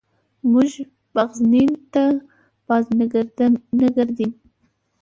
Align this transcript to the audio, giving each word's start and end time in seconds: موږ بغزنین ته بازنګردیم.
موږ 0.51 0.71
بغزنین 1.15 1.71
ته 1.93 2.03
بازنګردیم. 2.67 4.31